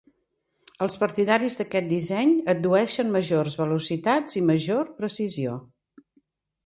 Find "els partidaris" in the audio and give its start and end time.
0.85-1.57